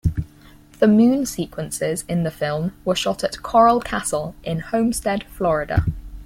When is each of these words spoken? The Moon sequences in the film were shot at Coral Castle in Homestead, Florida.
The 0.79 0.87
Moon 0.87 1.27
sequences 1.27 2.03
in 2.09 2.23
the 2.23 2.31
film 2.31 2.73
were 2.83 2.95
shot 2.95 3.23
at 3.23 3.43
Coral 3.43 3.79
Castle 3.79 4.33
in 4.43 4.59
Homestead, 4.61 5.25
Florida. 5.25 5.85